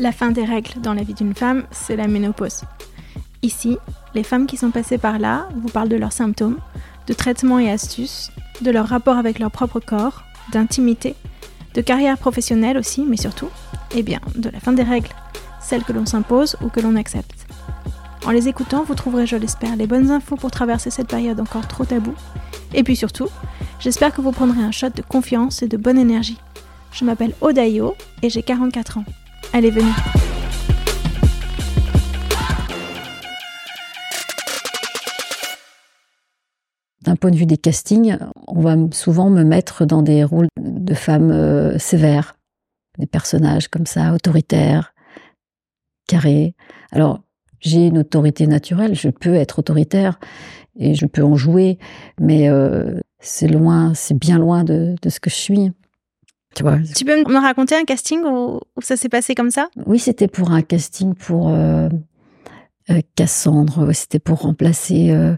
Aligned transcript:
La 0.00 0.12
fin 0.12 0.32
des 0.32 0.44
règles 0.44 0.80
dans 0.82 0.92
la 0.92 1.02
vie 1.02 1.14
d'une 1.14 1.34
femme, 1.34 1.64
c'est 1.70 1.96
la 1.96 2.08
ménopause. 2.08 2.62
Ici, 3.42 3.78
les 4.14 4.22
femmes 4.22 4.46
qui 4.46 4.56
sont 4.56 4.70
passées 4.70 4.98
par 4.98 5.18
là 5.18 5.48
vous 5.56 5.68
parlent 5.68 5.88
de 5.88 5.96
leurs 5.96 6.12
symptômes, 6.12 6.58
de 7.06 7.14
traitements 7.14 7.58
et 7.58 7.70
astuces, 7.70 8.30
de 8.60 8.70
leur 8.70 8.86
rapport 8.86 9.16
avec 9.16 9.38
leur 9.38 9.50
propre 9.50 9.80
corps, 9.80 10.24
d'intimité, 10.52 11.14
de 11.74 11.80
carrière 11.80 12.18
professionnelle 12.18 12.76
aussi, 12.76 13.04
mais 13.08 13.16
surtout, 13.16 13.48
eh 13.94 14.02
bien, 14.02 14.20
de 14.34 14.50
la 14.50 14.60
fin 14.60 14.72
des 14.72 14.82
règles, 14.82 15.10
celles 15.60 15.84
que 15.84 15.92
l'on 15.92 16.06
s'impose 16.06 16.56
ou 16.62 16.68
que 16.68 16.80
l'on 16.80 16.96
accepte. 16.96 17.46
En 18.26 18.30
les 18.30 18.48
écoutant, 18.48 18.84
vous 18.84 18.94
trouverez, 18.94 19.26
je 19.26 19.36
l'espère, 19.36 19.76
les 19.76 19.86
bonnes 19.86 20.10
infos 20.10 20.36
pour 20.36 20.50
traverser 20.50 20.88
cette 20.88 21.08
période 21.08 21.40
encore 21.40 21.68
trop 21.68 21.84
taboue. 21.84 22.14
Et 22.72 22.82
puis 22.82 22.96
surtout, 22.96 23.28
j'espère 23.78 24.14
que 24.14 24.22
vous 24.22 24.32
prendrez 24.32 24.62
un 24.62 24.70
shot 24.70 24.88
de 24.88 25.02
confiance 25.02 25.62
et 25.62 25.68
de 25.68 25.76
bonne 25.76 25.98
énergie. 25.98 26.38
Je 26.90 27.04
m'appelle 27.04 27.34
Odayo 27.42 27.94
et 28.22 28.30
j'ai 28.30 28.42
44 28.42 28.96
ans. 28.96 29.04
Allez, 29.52 29.70
venez. 29.70 29.92
D'un 37.02 37.16
point 37.16 37.30
de 37.30 37.36
vue 37.36 37.44
des 37.44 37.58
castings, 37.58 38.16
on 38.46 38.62
va 38.62 38.76
souvent 38.92 39.28
me 39.28 39.44
mettre 39.44 39.84
dans 39.84 40.00
des 40.00 40.24
rôles 40.24 40.48
de 40.58 40.94
femmes 40.94 41.30
euh, 41.30 41.78
sévères, 41.78 42.36
des 42.98 43.06
personnages 43.06 43.68
comme 43.68 43.84
ça, 43.84 44.14
autoritaires, 44.14 44.94
carrés. 46.08 46.54
Alors, 46.90 47.20
j'ai 47.64 47.86
une 47.86 47.98
autorité 47.98 48.46
naturelle, 48.46 48.94
je 48.94 49.08
peux 49.08 49.34
être 49.34 49.58
autoritaire 49.58 50.18
et 50.78 50.94
je 50.94 51.06
peux 51.06 51.22
en 51.22 51.36
jouer, 51.36 51.78
mais 52.20 52.48
euh, 52.48 53.00
c'est 53.20 53.48
loin, 53.48 53.94
c'est 53.94 54.18
bien 54.18 54.38
loin 54.38 54.64
de, 54.64 54.96
de 55.00 55.08
ce 55.08 55.20
que 55.20 55.30
je 55.30 55.36
suis. 55.36 55.72
Tu, 56.54 56.62
vois? 56.62 56.78
tu 56.94 57.04
peux 57.04 57.16
me 57.16 57.40
raconter 57.40 57.74
un 57.74 57.84
casting 57.84 58.22
où, 58.24 58.60
ça 58.80 58.96
s'est 58.96 59.08
passé 59.08 59.34
comme 59.34 59.50
ça? 59.50 59.68
Oui, 59.86 59.98
c'était 59.98 60.28
pour 60.28 60.52
un 60.52 60.62
casting 60.62 61.14
pour 61.14 61.48
euh, 61.48 61.88
euh, 62.90 63.00
Cassandre. 63.16 63.92
C'était 63.92 64.20
pour 64.20 64.42
remplacer 64.42 65.10
euh, 65.10 65.36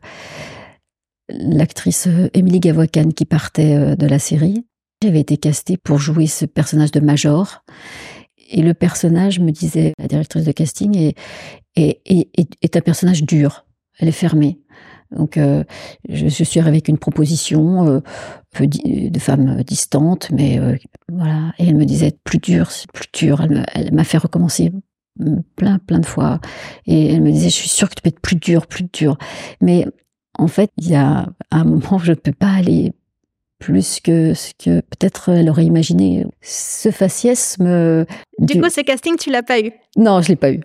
l'actrice 1.28 2.08
Émilie 2.34 2.60
Gavocan 2.60 3.10
qui 3.10 3.24
partait 3.24 3.96
de 3.96 4.06
la 4.06 4.18
série. 4.18 4.66
J'avais 5.02 5.20
été 5.20 5.36
castée 5.36 5.76
pour 5.76 5.98
jouer 5.98 6.26
ce 6.26 6.44
personnage 6.44 6.90
de 6.90 7.00
Major. 7.00 7.64
Et 8.50 8.62
le 8.62 8.74
personnage, 8.74 9.40
me 9.40 9.50
disait 9.50 9.92
la 9.98 10.06
directrice 10.06 10.44
de 10.44 10.52
casting, 10.52 10.96
est, 10.96 11.16
est, 11.76 12.00
est, 12.04 12.48
est 12.62 12.76
un 12.76 12.80
personnage 12.80 13.22
dur. 13.22 13.66
Elle 13.98 14.08
est 14.08 14.12
fermée. 14.12 14.58
Donc, 15.10 15.36
euh, 15.36 15.62
je, 16.08 16.28
je, 16.28 16.44
suis 16.44 16.58
arrivée 16.58 16.76
avec 16.76 16.88
une 16.88 16.98
proposition 16.98 17.86
euh, 17.86 18.00
peu 18.52 18.66
de 18.66 19.18
femme 19.18 19.62
distante, 19.62 20.30
mais 20.32 20.58
euh, 20.58 20.76
voilà. 21.10 21.52
Et 21.58 21.68
elle 21.68 21.76
me 21.76 21.84
disait 21.84 22.12
plus 22.24 22.38
dur, 22.38 22.70
plus 22.92 23.06
dur. 23.12 23.46
Elle 23.74 23.94
m'a 23.94 24.04
fait 24.04 24.18
recommencer 24.18 24.72
plein, 25.54 25.78
plein 25.78 26.00
de 26.00 26.06
fois. 26.06 26.40
Et 26.86 27.12
elle 27.12 27.22
me 27.22 27.30
disait, 27.30 27.50
je 27.50 27.54
suis 27.54 27.68
sûre 27.68 27.88
que 27.88 27.94
tu 27.94 28.02
peux 28.02 28.08
être 28.08 28.20
plus 28.20 28.36
dur, 28.36 28.66
plus 28.66 28.84
dur. 28.92 29.16
Mais 29.60 29.86
en 30.38 30.48
fait, 30.48 30.70
il 30.78 30.90
y 30.90 30.96
a 30.96 31.28
un 31.50 31.64
moment 31.64 31.96
où 31.96 31.98
je 32.00 32.10
ne 32.10 32.16
peux 32.16 32.32
pas 32.32 32.50
aller 32.50 32.92
plus 33.58 34.00
que 34.00 34.34
ce 34.34 34.52
que 34.52 34.80
peut-être 34.80 35.30
elle 35.30 35.48
aurait 35.48 35.64
imaginé. 35.64 36.26
Ce 36.42 36.90
faciès 36.90 37.58
me... 37.58 38.06
Du, 38.38 38.54
du... 38.54 38.60
coup, 38.60 38.68
ce 38.68 38.82
casting, 38.82 39.16
tu 39.16 39.30
l'as 39.30 39.42
pas 39.42 39.60
eu? 39.60 39.72
Non, 39.96 40.20
je 40.20 40.28
l'ai 40.28 40.36
pas 40.36 40.50
eu 40.50 40.60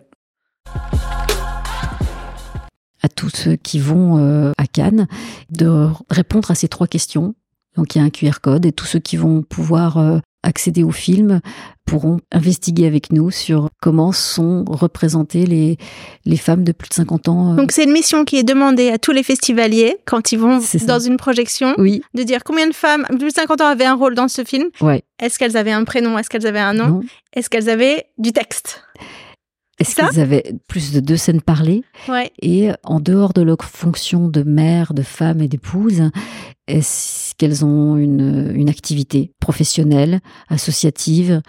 tous 3.21 3.29
ceux 3.29 3.55
qui 3.55 3.77
vont 3.77 4.17
euh, 4.17 4.51
à 4.57 4.65
Cannes 4.65 5.07
de 5.51 5.87
répondre 6.09 6.49
à 6.49 6.55
ces 6.55 6.67
trois 6.67 6.87
questions. 6.87 7.35
Donc 7.77 7.93
il 7.93 7.99
y 7.99 8.01
a 8.01 8.03
un 8.03 8.09
QR 8.09 8.39
code 8.41 8.65
et 8.65 8.71
tous 8.71 8.87
ceux 8.87 8.97
qui 8.97 9.15
vont 9.15 9.43
pouvoir 9.43 9.99
euh, 9.99 10.17
accéder 10.41 10.81
au 10.81 10.89
film 10.89 11.39
pourront 11.85 12.19
investiguer 12.31 12.87
avec 12.87 13.13
nous 13.13 13.29
sur 13.29 13.69
comment 13.79 14.11
sont 14.11 14.65
représentées 14.67 15.45
les, 15.45 15.77
les 16.25 16.35
femmes 16.35 16.63
de 16.63 16.71
plus 16.71 16.89
de 16.89 16.95
50 16.95 17.27
ans. 17.27 17.53
Euh. 17.53 17.55
Donc 17.57 17.71
c'est 17.71 17.83
une 17.83 17.91
mission 17.91 18.25
qui 18.25 18.37
est 18.37 18.43
demandée 18.43 18.89
à 18.89 18.97
tous 18.97 19.11
les 19.11 19.21
festivaliers 19.21 19.97
quand 20.05 20.31
ils 20.31 20.39
vont 20.39 20.59
dans 20.87 20.99
une 20.99 21.17
projection, 21.17 21.75
oui. 21.77 22.01
de 22.15 22.23
dire 22.23 22.43
combien 22.43 22.65
de 22.65 22.73
femmes 22.73 23.05
de 23.11 23.17
plus 23.17 23.29
de 23.29 23.35
50 23.35 23.61
ans 23.61 23.67
avaient 23.67 23.85
un 23.85 23.93
rôle 23.93 24.15
dans 24.15 24.29
ce 24.29 24.43
film. 24.43 24.69
Ouais. 24.81 25.03
Est-ce 25.21 25.37
qu'elles 25.37 25.57
avaient 25.57 25.71
un 25.71 25.83
prénom? 25.83 26.17
Est-ce 26.17 26.31
qu'elles 26.31 26.47
avaient 26.47 26.57
un 26.57 26.73
nom? 26.73 27.03
Est-ce 27.33 27.51
qu'elles 27.51 27.69
avaient 27.69 28.05
du 28.17 28.33
texte? 28.33 28.81
Est-ce 29.81 29.95
qu'ils 29.95 30.19
avaient 30.19 30.55
plus 30.67 30.93
de 30.93 30.99
deux 30.99 31.17
scènes 31.17 31.41
parlées 31.41 31.83
ouais. 32.07 32.31
Et 32.41 32.69
en 32.83 32.99
dehors 32.99 33.33
de 33.33 33.41
leur 33.41 33.63
fonction 33.63 34.27
de 34.27 34.43
mère, 34.43 34.93
de 34.93 35.01
femme 35.01 35.41
et 35.41 35.47
d'épouse, 35.47 36.11
est-ce 36.67 37.33
qu'elles 37.35 37.65
ont 37.65 37.97
une, 37.97 38.51
une 38.55 38.69
activité 38.69 39.33
professionnelle, 39.39 40.19
associative? 40.49 41.41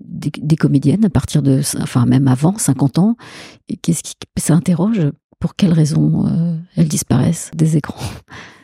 Des, 0.00 0.30
des, 0.36 0.56
comédiennes 0.56 1.04
à 1.04 1.10
partir 1.10 1.42
de, 1.42 1.60
enfin 1.82 2.06
même 2.06 2.28
avant 2.28 2.56
50 2.56 2.98
ans, 2.98 3.16
qu'est-ce 3.82 4.02
qui 4.02 4.14
ça 4.38 4.54
interroge? 4.54 5.10
Pour 5.40 5.56
quelles 5.56 5.72
raisons 5.72 6.26
euh, 6.26 6.56
elles 6.76 6.88
disparaissent 6.88 7.50
des 7.54 7.76
écrans? 7.76 8.00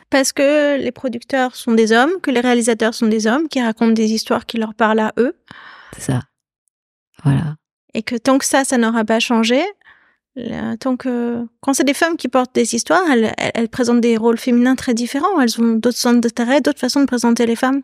Parce 0.09 0.33
que 0.33 0.77
les 0.77 0.91
producteurs 0.91 1.55
sont 1.55 1.73
des 1.73 1.91
hommes, 1.91 2.11
que 2.21 2.31
les 2.31 2.39
réalisateurs 2.39 2.93
sont 2.93 3.07
des 3.07 3.27
hommes 3.27 3.47
qui 3.47 3.61
racontent 3.61 3.93
des 3.93 4.11
histoires 4.11 4.45
qui 4.45 4.57
leur 4.57 4.73
parlent 4.73 4.99
à 4.99 5.13
eux. 5.17 5.35
C'est 5.95 6.01
ça. 6.01 6.21
Voilà. 7.23 7.55
Et 7.93 8.03
que 8.03 8.15
tant 8.15 8.37
que 8.37 8.45
ça, 8.45 8.63
ça 8.63 8.77
n'aura 8.77 9.03
pas 9.03 9.19
changé, 9.19 9.61
tant 10.79 10.95
que 10.97 11.45
quand 11.59 11.73
c'est 11.73 11.83
des 11.83 11.93
femmes 11.93 12.17
qui 12.17 12.27
portent 12.27 12.55
des 12.55 12.73
histoires, 12.75 13.03
elles, 13.11 13.33
elles, 13.37 13.69
présentent 13.69 14.01
des 14.01 14.17
rôles 14.17 14.37
féminins 14.37 14.75
très 14.75 14.93
différents. 14.93 15.39
Elles 15.41 15.59
ont 15.61 15.73
d'autres 15.73 15.97
centres 15.97 16.21
d'intérêt, 16.21 16.61
d'autres 16.61 16.79
façons 16.79 17.01
de 17.01 17.05
présenter 17.05 17.45
les 17.45 17.55
femmes. 17.55 17.81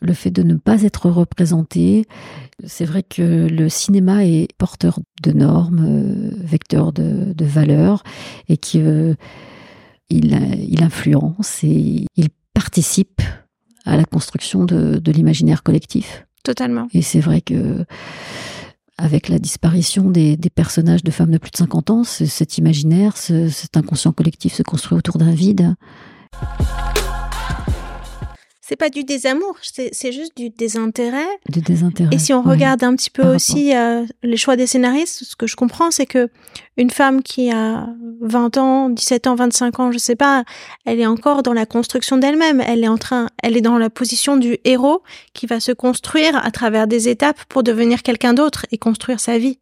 Le 0.00 0.12
fait 0.12 0.30
de 0.30 0.42
ne 0.42 0.54
pas 0.54 0.82
être 0.82 1.08
représenté, 1.08 2.04
c'est 2.66 2.84
vrai 2.84 3.02
que 3.02 3.48
le 3.48 3.70
cinéma 3.70 4.26
est 4.26 4.48
porteur 4.58 4.98
de 5.22 5.32
normes, 5.32 5.84
euh, 5.86 6.30
vecteur 6.44 6.92
de, 6.92 7.32
de 7.32 7.44
valeurs, 7.46 8.02
et 8.48 8.58
qu'il 8.58 8.86
euh, 8.86 9.14
il 10.10 10.82
influence 10.82 11.64
et 11.64 12.04
il 12.16 12.28
participe 12.52 13.22
à 13.84 13.96
la 13.96 14.04
construction 14.04 14.64
de, 14.64 14.98
de 14.98 15.12
l'imaginaire 15.12 15.62
collectif. 15.62 16.26
Totalement. 16.42 16.88
Et 16.92 17.02
c'est 17.02 17.20
vrai 17.20 17.40
que 17.40 17.84
avec 18.96 19.28
la 19.28 19.38
disparition 19.38 20.10
des, 20.10 20.36
des, 20.36 20.50
personnages 20.50 21.02
de 21.02 21.10
femmes 21.10 21.32
de 21.32 21.38
plus 21.38 21.50
de 21.50 21.56
50 21.56 21.90
ans, 21.90 22.04
cet 22.04 22.58
imaginaire, 22.58 23.16
ce, 23.16 23.48
cet 23.48 23.76
inconscient 23.76 24.12
collectif 24.12 24.54
se 24.54 24.62
construit 24.62 24.96
autour 24.96 25.18
d'un 25.18 25.32
vide 25.32 25.74
c'est 28.66 28.76
pas 28.76 28.88
du 28.88 29.04
désamour, 29.04 29.58
c'est 29.60 30.10
juste 30.10 30.34
du 30.38 30.48
désintérêt. 30.48 31.28
Du 31.50 31.60
désintérêt. 31.60 32.08
Et 32.14 32.18
si 32.18 32.32
on 32.32 32.42
ouais, 32.42 32.52
regarde 32.52 32.82
un 32.82 32.96
petit 32.96 33.10
peu 33.10 33.34
aussi 33.34 33.76
euh, 33.76 34.06
les 34.22 34.38
choix 34.38 34.56
des 34.56 34.66
scénaristes, 34.66 35.22
ce 35.22 35.36
que 35.36 35.46
je 35.46 35.54
comprends, 35.54 35.90
c'est 35.90 36.06
que 36.06 36.30
une 36.78 36.88
femme 36.88 37.22
qui 37.22 37.50
a 37.50 37.86
20 38.22 38.56
ans, 38.56 38.88
17 38.88 39.26
ans, 39.26 39.34
25 39.34 39.80
ans, 39.80 39.92
je 39.92 39.98
sais 39.98 40.16
pas, 40.16 40.44
elle 40.86 40.98
est 40.98 41.06
encore 41.06 41.42
dans 41.42 41.52
la 41.52 41.66
construction 41.66 42.16
d'elle-même. 42.16 42.62
Elle 42.62 42.82
est 42.84 42.88
en 42.88 42.96
train, 42.96 43.28
elle 43.42 43.58
est 43.58 43.60
dans 43.60 43.76
la 43.76 43.90
position 43.90 44.38
du 44.38 44.56
héros 44.64 45.02
qui 45.34 45.44
va 45.44 45.60
se 45.60 45.72
construire 45.72 46.34
à 46.34 46.50
travers 46.50 46.86
des 46.86 47.10
étapes 47.10 47.44
pour 47.50 47.64
devenir 47.64 48.02
quelqu'un 48.02 48.32
d'autre 48.32 48.64
et 48.72 48.78
construire 48.78 49.20
sa 49.20 49.36
vie. 49.36 49.58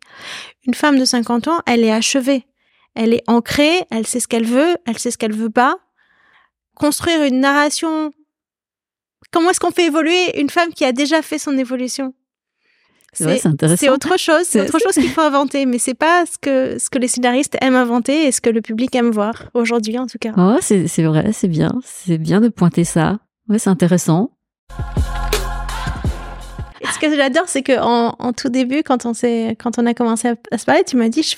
Une 0.65 0.75
femme 0.75 0.97
de 0.97 1.05
50 1.05 1.49
ans, 1.49 1.59
elle 1.67 1.83
est 1.83 1.93
achevée. 1.93 2.47
Elle 2.95 3.15
est 3.15 3.25
ancrée, 3.27 3.83
elle 3.91 4.07
sait 4.07 4.21
ce 4.21 4.29
qu'elle 4.29 4.47
veut, 4.47 4.77
elle 4.87 4.99
sait 4.99 5.11
ce 5.11 5.19
qu'elle 5.19 5.35
veut 5.35 5.51
pas. 5.51 5.75
Construire 6.77 7.25
une 7.25 7.41
narration 7.41 8.13
Comment 9.33 9.51
est-ce 9.51 9.61
qu'on 9.61 9.71
fait 9.71 9.87
évoluer 9.87 10.39
une 10.39 10.51
femme 10.51 10.73
qui 10.75 10.85
a 10.85 10.93
déjà 10.93 11.23
fait 11.23 11.39
son 11.39 11.57
évolution? 11.57 12.13
C'est 13.15 13.47
intéressant. 13.47 13.81
C'est 13.81 13.91
autre 13.91 14.19
chose, 14.19 14.45
c'est 14.45 14.63
autre 14.63 14.79
chose 14.79 14.95
qu'il 14.95 15.11
faut 15.11 15.21
inventer, 15.21 15.67
mais 15.67 15.79
c'est 15.79 15.95
pas 15.95 16.25
ce 16.25 16.39
que 16.39 16.79
ce 16.79 16.89
que 16.89 16.99
les 16.99 17.09
scénaristes 17.09 17.57
aiment 17.61 17.77
inventer 17.77 18.27
et 18.27 18.33
ce 18.33 18.41
que 18.41 18.49
le 18.49 18.63
public 18.63 18.95
aime 18.95 19.11
voir 19.11 19.51
aujourd'hui 19.53 19.99
en 19.99 20.07
tout 20.07 20.19
cas. 20.19 20.33
Oh, 20.39 20.57
c'est 20.61 20.87
vrai, 21.03 21.33
c'est 21.33 21.49
bien, 21.49 21.73
c'est 21.85 22.17
bien 22.17 22.41
de 22.41 22.49
pointer 22.49 22.85
ça. 22.85 23.19
Ouais, 23.49 23.59
c'est 23.59 23.69
intéressant. 23.69 24.31
Et 26.81 26.87
ce 26.87 26.99
que 26.99 27.15
j'adore, 27.15 27.49
c'est 27.49 27.63
que 27.63 27.79
en, 27.79 28.15
en, 28.19 28.33
tout 28.33 28.49
début, 28.49 28.83
quand 28.83 29.05
on 29.05 29.13
s'est, 29.13 29.57
quand 29.63 29.79
on 29.79 29.87
a 29.87 29.95
commencé 29.95 30.29
à, 30.29 30.35
à 30.51 30.59
se 30.59 30.65
parler, 30.65 30.83
tu 30.85 30.97
m'as 30.97 31.09
dit, 31.09 31.23
je, 31.23 31.37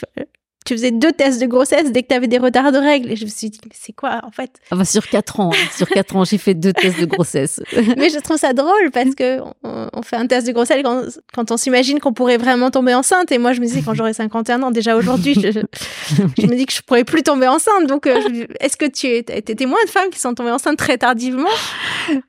tu 0.64 0.74
faisais 0.74 0.90
deux 0.90 1.12
tests 1.12 1.40
de 1.40 1.46
grossesse 1.46 1.92
dès 1.92 2.02
que 2.02 2.08
tu 2.08 2.14
avais 2.14 2.26
des 2.26 2.38
retards 2.38 2.72
de 2.72 2.78
règles. 2.78 3.12
Et 3.12 3.16
je 3.16 3.24
me 3.24 3.30
suis 3.30 3.50
dit, 3.50 3.60
mais 3.64 3.74
c'est 3.74 3.92
quoi, 3.92 4.20
en 4.24 4.30
fait? 4.30 4.50
Ah 4.70 4.76
bah 4.76 4.84
Sur 4.84 5.06
quatre 5.08 5.40
ans, 5.40 5.50
hein. 5.52 5.68
sur 5.76 5.86
quatre 5.88 6.16
ans, 6.16 6.24
j'ai 6.24 6.38
fait 6.38 6.54
deux 6.54 6.72
tests 6.72 6.98
de 6.98 7.04
grossesse. 7.06 7.60
mais 7.96 8.08
je 8.08 8.18
trouve 8.20 8.38
ça 8.38 8.54
drôle 8.54 8.90
parce 8.92 9.14
que 9.14 9.40
on, 9.62 9.88
on 9.92 10.02
fait 10.02 10.16
un 10.16 10.26
test 10.26 10.46
de 10.46 10.52
grossesse 10.52 10.82
quand, 10.82 11.02
quand 11.34 11.50
on 11.50 11.56
s'imagine 11.56 12.00
qu'on 12.00 12.14
pourrait 12.14 12.38
vraiment 12.38 12.70
tomber 12.70 12.94
enceinte. 12.94 13.30
Et 13.30 13.38
moi, 13.38 13.52
je 13.52 13.60
me 13.60 13.66
disais, 13.66 13.82
quand 13.82 13.94
j'aurai 13.94 14.14
51 14.14 14.62
ans, 14.62 14.70
déjà 14.70 14.96
aujourd'hui, 14.96 15.34
je, 15.34 15.50
je 16.38 16.46
me 16.46 16.56
dis 16.56 16.64
que 16.64 16.72
je 16.72 16.80
pourrais 16.80 17.04
plus 17.04 17.22
tomber 17.22 17.46
enceinte. 17.46 17.86
Donc, 17.86 18.06
euh, 18.06 18.46
est-ce 18.60 18.76
que 18.76 18.86
tu 18.86 19.06
es, 19.06 19.22
témoin 19.22 19.78
de 19.84 19.90
femmes 19.90 20.10
qui 20.10 20.18
sont 20.18 20.34
tombées 20.34 20.50
enceintes 20.50 20.78
très 20.78 20.98
tardivement? 20.98 21.48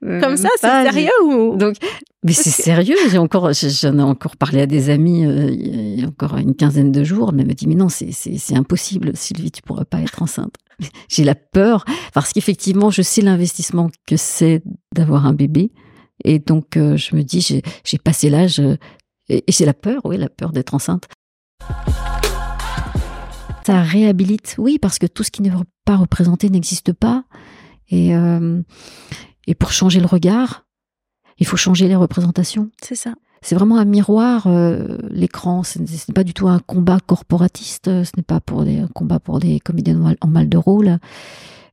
Euh, 0.04 0.20
Comme 0.22 0.38
ça, 0.38 0.50
c'est 0.60 0.68
sérieux 0.68 1.10
ou? 1.24 1.56
Donc, 1.56 1.76
mais 2.26 2.34
c'est 2.34 2.50
sérieux. 2.50 2.98
J'ai 3.10 3.18
encore, 3.18 3.54
j'en 3.54 3.98
ai 3.98 4.02
encore 4.02 4.36
parlé 4.36 4.62
à 4.62 4.66
des 4.66 4.90
amis 4.90 5.26
euh, 5.26 5.50
il 5.50 6.02
y 6.02 6.04
a 6.04 6.08
encore 6.08 6.38
une 6.38 6.56
quinzaine 6.56 6.92
de 6.92 7.04
jours. 7.04 7.32
Elle 7.38 7.46
m'a 7.46 7.54
dit 7.54 7.68
mais 7.68 7.76
non, 7.76 7.88
c'est 7.88 8.56
impossible, 8.56 9.16
Sylvie, 9.16 9.52
tu 9.52 9.62
pourras 9.62 9.86
pas 9.86 10.02
être 10.02 10.22
enceinte. 10.22 10.56
J'ai 11.08 11.24
la 11.24 11.36
peur 11.36 11.86
parce 12.14 12.34
qu'effectivement, 12.34 12.90
je 12.90 13.02
sais 13.02 13.22
l'investissement 13.22 13.90
que 14.06 14.18
c'est 14.18 14.62
d'avoir 14.94 15.26
un 15.26 15.34
bébé. 15.34 15.72
Et 16.24 16.40
donc, 16.40 16.76
je 16.76 17.16
me 17.16 17.24
dis, 17.24 17.42
j'ai 17.84 17.98
passé 17.98 18.30
l'âge, 18.30 18.62
et, 19.28 19.44
et 19.46 19.52
c'est 19.52 19.66
la 19.66 19.74
peur, 19.74 20.00
oui, 20.06 20.18
la 20.18 20.30
peur 20.30 20.54
d'être 20.54 20.74
enceinte. 20.74 21.10
Ça 23.66 23.82
réhabilite, 23.82 24.56
oui, 24.60 24.78
parce 24.80 25.00
que 25.00 25.08
tout 25.08 25.24
ce 25.24 25.32
qui 25.32 25.42
n'est 25.42 25.52
pas 25.86 25.98
représenté 25.98 26.50
n'existe 26.50 26.94
pas. 26.94 27.24
Et, 27.90 28.16
euh, 28.16 28.62
et 29.48 29.56
pour 29.56 29.72
changer 29.72 30.00
le 30.00 30.06
regard, 30.06 30.65
il 31.38 31.46
faut 31.46 31.58
changer 31.58 31.88
les 31.88 31.96
représentations. 31.96 32.70
C'est 32.82 32.96
ça. 32.96 33.14
C'est 33.42 33.56
vraiment 33.56 33.78
un 33.78 33.86
miroir, 33.86 34.48
euh, 34.48 34.98
l'écran. 35.10 35.64
Ce 35.64 35.78
n'est 35.78 36.14
pas 36.14 36.24
du 36.24 36.34
tout 36.34 36.48
un 36.48 36.60
combat 36.60 37.00
corporatiste, 37.06 37.86
ce 37.86 38.12
n'est 38.18 38.24
pas 38.24 38.40
pour 38.40 38.64
des, 38.64 38.80
un 38.80 38.88
combat 38.88 39.20
pour 39.20 39.40
des 39.40 39.60
comédiens 39.60 40.16
en 40.22 40.28
mal 40.28 40.50
de 40.50 40.58
rôle 40.58 41.00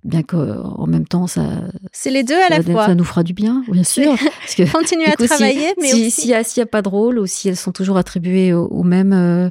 bien 0.04 0.22
qu'en 0.22 0.86
même 0.86 1.06
temps, 1.06 1.26
ça. 1.26 1.48
C'est 1.92 2.10
les 2.10 2.24
deux 2.24 2.40
à 2.40 2.48
la 2.48 2.62
fois. 2.62 2.86
Ça 2.86 2.94
nous 2.94 3.04
fera 3.04 3.22
du 3.22 3.34
bien, 3.34 3.62
bien 3.70 3.84
sûr. 3.84 4.16
Parce 4.40 4.54
que, 4.54 4.70
Continuer 4.70 5.06
à 5.06 5.12
travailler, 5.12 5.74
mais 5.80 5.88
si, 5.88 6.06
aussi... 6.06 6.10
S'il 6.10 6.28
n'y 6.30 6.62
a, 6.62 6.66
pas 6.66 6.82
de 6.82 6.88
rôle, 6.88 7.18
ou 7.18 7.26
si 7.26 7.48
elles 7.48 7.56
sont 7.56 7.72
toujours 7.72 7.96
attribuées 7.96 8.52
au, 8.52 8.82
même, 8.82 9.12
euh, 9.12 9.50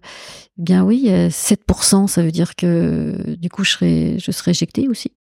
bien 0.58 0.84
oui, 0.84 1.08
7%, 1.10 2.08
ça 2.08 2.22
veut 2.22 2.32
dire 2.32 2.56
que 2.56 3.36
du 3.38 3.50
coup, 3.50 3.64
je 3.64 3.72
serai, 3.72 4.16
je 4.20 4.32
serai 4.32 4.52
éjectée 4.52 4.88
aussi. 4.88 5.12